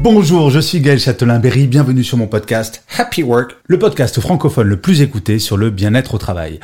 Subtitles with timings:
[0.00, 4.80] Bonjour, je suis Gaël Châtelain-Berry, bienvenue sur mon podcast Happy Work, le podcast francophone le
[4.80, 6.60] plus écouté sur le bien-être au travail.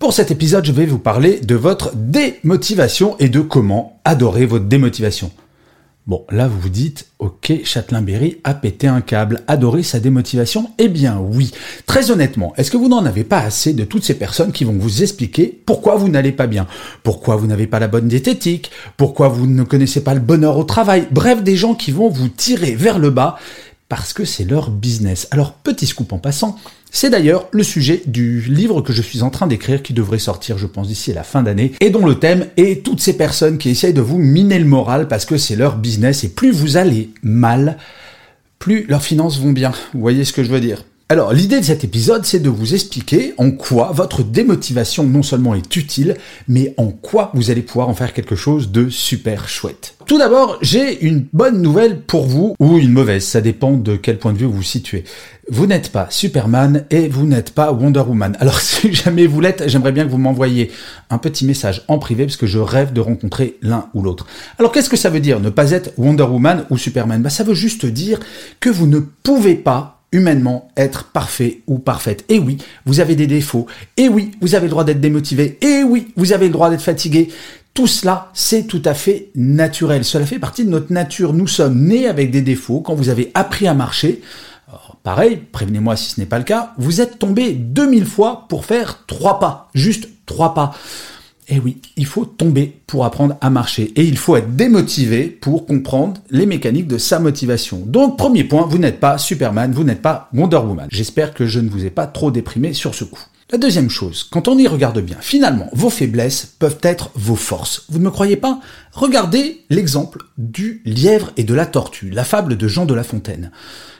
[0.00, 4.64] Pour cet épisode, je vais vous parler de votre démotivation et de comment adorer votre
[4.64, 5.30] démotivation.
[6.08, 10.88] Bon, là vous vous dites, ok, Châtelain-Berry a pété un câble, adoré sa démotivation Eh
[10.88, 11.52] bien oui.
[11.86, 14.72] Très honnêtement, est-ce que vous n'en avez pas assez de toutes ces personnes qui vont
[14.72, 16.66] vous expliquer pourquoi vous n'allez pas bien,
[17.04, 20.64] pourquoi vous n'avez pas la bonne diététique, pourquoi vous ne connaissez pas le bonheur au
[20.64, 23.38] travail, bref, des gens qui vont vous tirer vers le bas
[23.92, 25.28] parce que c'est leur business.
[25.32, 26.58] Alors, petit scoop en passant,
[26.90, 30.56] c'est d'ailleurs le sujet du livre que je suis en train d'écrire qui devrait sortir,
[30.56, 33.68] je pense, d'ici la fin d'année et dont le thème est toutes ces personnes qui
[33.68, 37.10] essayent de vous miner le moral parce que c'est leur business et plus vous allez
[37.22, 37.76] mal,
[38.58, 39.72] plus leurs finances vont bien.
[39.92, 40.86] Vous voyez ce que je veux dire?
[41.10, 45.54] Alors, l'idée de cet épisode, c'est de vous expliquer en quoi votre démotivation non seulement
[45.54, 46.16] est utile,
[46.48, 49.96] mais en quoi vous allez pouvoir en faire quelque chose de super chouette.
[50.12, 54.18] Tout d'abord, j'ai une bonne nouvelle pour vous, ou une mauvaise, ça dépend de quel
[54.18, 55.04] point de vue vous vous situez.
[55.48, 58.36] Vous n'êtes pas Superman et vous n'êtes pas Wonder Woman.
[58.38, 60.70] Alors si jamais vous l'êtes, j'aimerais bien que vous m'envoyiez
[61.08, 64.26] un petit message en privé parce que je rêve de rencontrer l'un ou l'autre.
[64.58, 67.22] Alors qu'est-ce que ça veut dire ne pas être Wonder Woman ou Superman?
[67.22, 68.20] Bah, Ça veut juste dire
[68.60, 72.24] que vous ne pouvez pas humainement être parfait ou parfaite.
[72.28, 73.66] Et oui, vous avez des défauts.
[73.96, 75.58] Et oui, vous avez le droit d'être démotivé.
[75.62, 77.30] Et oui, vous avez le droit d'être fatigué.
[77.74, 80.04] Tout cela, c'est tout à fait naturel.
[80.04, 81.32] Cela fait partie de notre nature.
[81.32, 82.80] Nous sommes nés avec des défauts.
[82.80, 84.20] Quand vous avez appris à marcher,
[85.02, 89.04] pareil, prévenez-moi si ce n'est pas le cas, vous êtes tombé 2000 fois pour faire
[89.06, 89.70] trois pas.
[89.74, 90.74] Juste trois pas.
[91.48, 95.66] Eh oui, il faut tomber pour apprendre à marcher et il faut être démotivé pour
[95.66, 97.82] comprendre les mécaniques de sa motivation.
[97.84, 100.88] Donc premier point, vous n'êtes pas Superman, vous n'êtes pas Wonder Woman.
[100.90, 103.20] J'espère que je ne vous ai pas trop déprimé sur ce coup.
[103.52, 107.84] La deuxième chose, quand on y regarde bien, finalement, vos faiblesses peuvent être vos forces.
[107.90, 108.60] Vous ne me croyez pas?
[108.92, 113.50] Regardez l'exemple du lièvre et de la tortue, la fable de Jean de La Fontaine.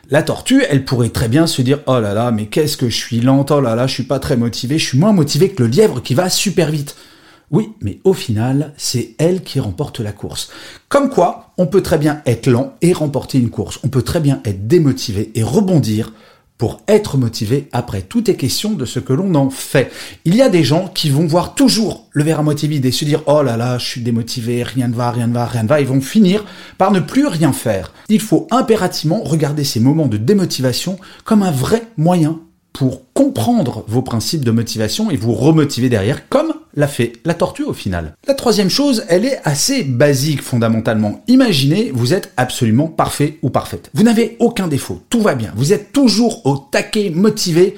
[0.09, 2.97] La tortue, elle pourrait très bien se dire "Oh là là, mais qu'est-ce que je
[2.97, 5.63] suis lente, oh là là, je suis pas très motivé, je suis moins motivé que
[5.63, 6.97] le lièvre qui va super vite."
[7.51, 10.49] Oui, mais au final, c'est elle qui remporte la course.
[10.89, 13.81] Comme quoi, on peut très bien être lent et remporter une course.
[13.85, 16.15] On peut très bien être démotivé et rebondir
[16.59, 18.03] pour être motivé après.
[18.03, 19.91] Tout est question de ce que l'on en fait.
[20.25, 22.93] Il y a des gens qui vont voir toujours le verre à moitié vide et
[22.93, 25.65] se dire oh là là, je suis démotivé, rien ne va, rien ne va, rien
[25.65, 25.81] ne va.
[25.81, 26.45] Ils vont finir
[26.79, 27.93] par ne plus rien faire.
[28.09, 32.41] Il faut impérativement regarder ces moments de démotivation comme un vrai moyen
[32.73, 37.65] pour comprendre vos principes de motivation et vous remotiver derrière, comme l'a fait la tortue
[37.65, 38.17] au final.
[38.27, 41.23] La troisième chose, elle est assez basique fondamentalement.
[41.29, 43.91] Imaginez, vous êtes absolument parfait ou parfaite.
[43.95, 47.77] Vous n'avez aucun défaut, tout va bien, vous êtes toujours au taquet motivé,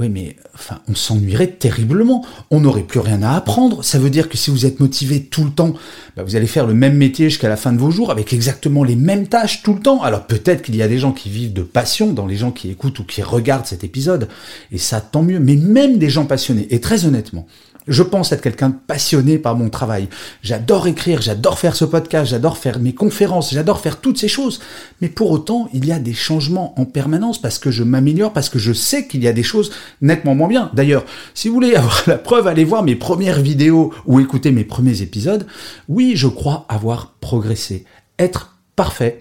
[0.00, 2.26] oui, mais enfin, on s'ennuierait terriblement.
[2.50, 3.84] On n'aurait plus rien à apprendre.
[3.84, 5.74] Ça veut dire que si vous êtes motivé tout le temps,
[6.16, 8.82] bah, vous allez faire le même métier jusqu'à la fin de vos jours avec exactement
[8.82, 10.02] les mêmes tâches tout le temps.
[10.02, 12.70] Alors peut-être qu'il y a des gens qui vivent de passion dans les gens qui
[12.70, 14.28] écoutent ou qui regardent cet épisode.
[14.72, 15.38] Et ça, tant mieux.
[15.38, 16.66] Mais même des gens passionnés.
[16.70, 17.46] Et très honnêtement,
[17.86, 20.08] je pense être quelqu'un de passionné par mon travail.
[20.42, 24.60] J'adore écrire, j'adore faire ce podcast, j'adore faire mes conférences, j'adore faire toutes ces choses.
[25.00, 28.48] Mais pour autant, il y a des changements en permanence parce que je m'améliore, parce
[28.48, 30.70] que je sais qu'il y a des choses nettement moins bien.
[30.74, 34.64] D'ailleurs, si vous voulez avoir la preuve, allez voir mes premières vidéos ou écouter mes
[34.64, 35.46] premiers épisodes.
[35.88, 37.84] Oui, je crois avoir progressé.
[38.18, 39.20] Être parfait,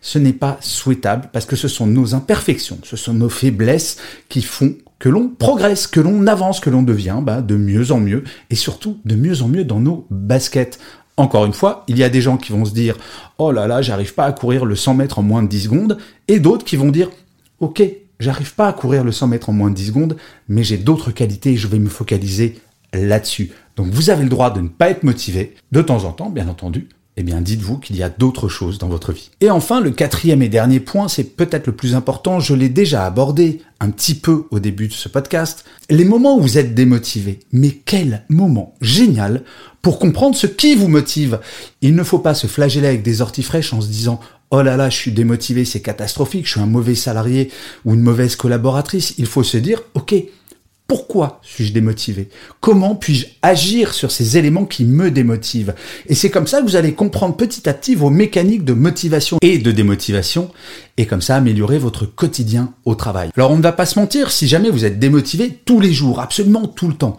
[0.00, 3.96] ce n'est pas souhaitable parce que ce sont nos imperfections, ce sont nos faiblesses
[4.28, 7.98] qui font que l'on progresse, que l'on avance, que l'on devient bah, de mieux en
[7.98, 10.78] mieux, et surtout de mieux en mieux dans nos baskets.
[11.16, 12.96] Encore une fois, il y a des gens qui vont se dire
[13.38, 15.98] Oh là là, j'arrive pas à courir le 100 mètres en moins de 10 secondes,
[16.28, 17.10] et d'autres qui vont dire
[17.58, 17.82] Ok,
[18.20, 20.16] j'arrive pas à courir le 100 mètres en moins de 10 secondes,
[20.48, 22.60] mais j'ai d'autres qualités et je vais me focaliser
[22.92, 23.50] là-dessus.
[23.74, 26.46] Donc vous avez le droit de ne pas être motivé, de temps en temps, bien
[26.46, 29.30] entendu, eh bien dites-vous qu'il y a d'autres choses dans votre vie.
[29.40, 33.04] Et enfin, le quatrième et dernier point, c'est peut-être le plus important, je l'ai déjà
[33.04, 37.40] abordé un petit peu au début de ce podcast, les moments où vous êtes démotivé.
[37.52, 39.42] Mais quel moment génial
[39.82, 41.40] pour comprendre ce qui vous motive.
[41.82, 44.20] Il ne faut pas se flageller avec des orties fraîches en se disant
[44.52, 47.50] oh là là, je suis démotivé, c'est catastrophique, je suis un mauvais salarié
[47.84, 49.14] ou une mauvaise collaboratrice.
[49.18, 50.14] Il faut se dire, ok,
[50.92, 52.28] Pourquoi suis-je démotivé?
[52.60, 55.72] Comment puis-je agir sur ces éléments qui me démotivent?
[56.06, 59.38] Et c'est comme ça que vous allez comprendre petit à petit vos mécaniques de motivation
[59.40, 60.50] et de démotivation,
[60.98, 63.30] et comme ça améliorer votre quotidien au travail.
[63.38, 66.20] Alors on ne va pas se mentir, si jamais vous êtes démotivé tous les jours,
[66.20, 67.16] absolument tout le temps,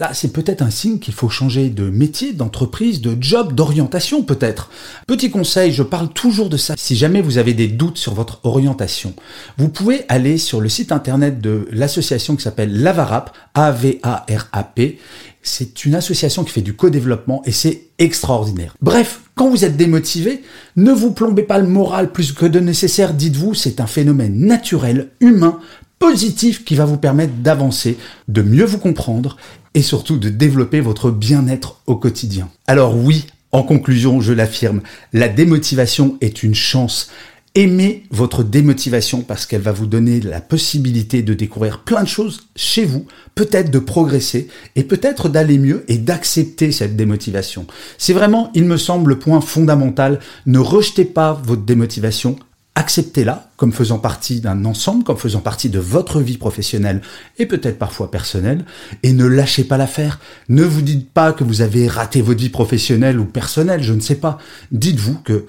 [0.00, 4.68] Là, c'est peut-être un signe qu'il faut changer de métier, d'entreprise, de job, d'orientation peut-être.
[5.06, 6.74] Petit conseil, je parle toujours de ça.
[6.76, 9.14] Si jamais vous avez des doutes sur votre orientation,
[9.56, 14.98] vous pouvez aller sur le site internet de l'association qui s'appelle Lavarap, A-V-A-R-A-P.
[15.42, 18.74] C'est une association qui fait du co-développement et c'est extraordinaire.
[18.80, 20.42] Bref, quand vous êtes démotivé,
[20.74, 25.10] ne vous plombez pas le moral plus que de nécessaire, dites-vous, c'est un phénomène naturel,
[25.20, 25.60] humain,
[25.98, 27.96] positif qui va vous permettre d'avancer,
[28.28, 29.36] de mieux vous comprendre
[29.74, 32.48] et surtout de développer votre bien-être au quotidien.
[32.66, 34.82] Alors oui, en conclusion, je l'affirme,
[35.12, 37.10] la démotivation est une chance.
[37.56, 42.48] Aimez votre démotivation parce qu'elle va vous donner la possibilité de découvrir plein de choses
[42.56, 43.06] chez vous,
[43.36, 47.68] peut-être de progresser et peut-être d'aller mieux et d'accepter cette démotivation.
[47.96, 50.18] C'est vraiment, il me semble, le point fondamental.
[50.46, 52.36] Ne rejetez pas votre démotivation,
[52.74, 57.02] acceptez-la comme faisant partie d'un ensemble, comme faisant partie de votre vie professionnelle
[57.38, 58.64] et peut-être parfois personnelle,
[59.02, 60.18] et ne lâchez pas l'affaire.
[60.48, 64.00] Ne vous dites pas que vous avez raté votre vie professionnelle ou personnelle, je ne
[64.00, 64.38] sais pas.
[64.72, 65.46] Dites-vous que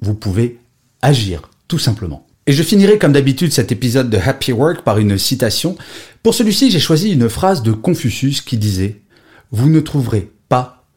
[0.00, 0.58] vous pouvez
[1.02, 2.26] agir, tout simplement.
[2.46, 5.76] Et je finirai comme d'habitude cet épisode de Happy Work par une citation.
[6.22, 8.86] Pour celui-ci, j'ai choisi une phrase de Confucius qui disait⁇
[9.52, 10.30] Vous ne trouverez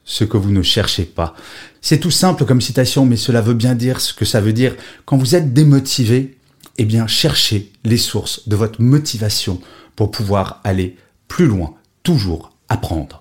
[0.06, 1.36] ce que vous ne cherchez pas.
[1.82, 4.76] C'est tout simple comme citation, mais cela veut bien dire ce que ça veut dire.
[5.06, 6.38] Quand vous êtes démotivé,
[6.78, 9.62] eh bien, cherchez les sources de votre motivation
[9.96, 10.98] pour pouvoir aller
[11.28, 12.53] plus loin, toujours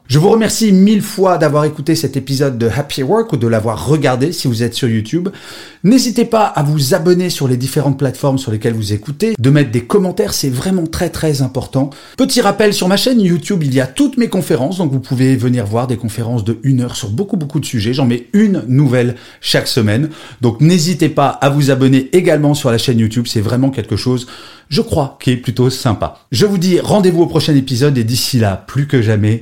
[0.07, 3.87] Je vous remercie mille fois d'avoir écouté cet épisode de Happy Work ou de l'avoir
[3.87, 5.29] regardé si vous êtes sur YouTube.
[5.85, 9.71] N'hésitez pas à vous abonner sur les différentes plateformes sur lesquelles vous écoutez, de mettre
[9.71, 11.91] des commentaires, c'est vraiment très très important.
[12.17, 15.37] Petit rappel, sur ma chaîne YouTube, il y a toutes mes conférences, donc vous pouvez
[15.37, 17.95] venir voir des conférences de une heure sur beaucoup beaucoup de sujets.
[17.95, 20.11] J'en mets une nouvelle chaque semaine.
[20.41, 24.27] Donc n'hésitez pas à vous abonner également sur la chaîne YouTube, c'est vraiment quelque chose
[24.73, 26.19] je crois, qui est plutôt sympa.
[26.33, 29.42] Je vous dis rendez-vous au prochain épisode et d'ici là, plus que jamais,